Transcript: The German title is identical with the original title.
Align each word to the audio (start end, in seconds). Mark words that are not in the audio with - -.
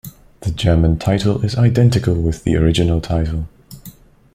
The 0.39 0.49
German 0.49 0.97
title 0.97 1.45
is 1.45 1.55
identical 1.57 2.15
with 2.19 2.43
the 2.43 2.55
original 2.55 3.01
title. 3.01 3.47